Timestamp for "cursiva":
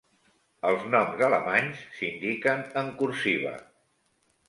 3.03-3.57